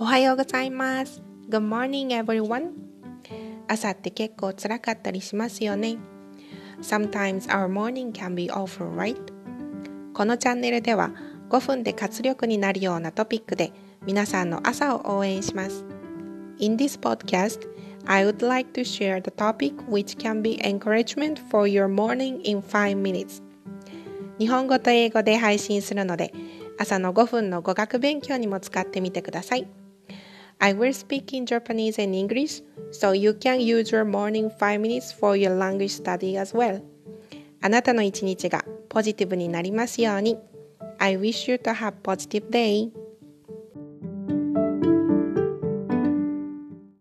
[0.00, 1.20] おはようございます。
[1.48, 2.70] Good morning everyone.
[3.66, 5.98] 朝って結構辛かったりしますよね。
[6.80, 9.16] Sometimes our morning can be awful, right?
[10.14, 11.10] このチャンネルでは
[11.50, 13.72] 5分で活力になるようなトピックで
[14.06, 15.84] 皆さんの朝を応援します。
[16.60, 17.68] In this podcast,
[18.06, 22.62] I would like to share the topic which can be encouragement for your morning in
[22.62, 23.42] 5 minutes.
[24.38, 26.32] 日本語と英語で配信するので、
[26.78, 29.66] 朝の5分の語学勉強にも使ってみてください。
[30.59, 35.35] I will speak in Japanese and English, so you can use your morning 5 minutes for
[35.37, 36.81] your language study as well.
[37.61, 40.37] あなたの一日がポジティブになりますように。
[40.99, 42.91] I wish you to have positive day.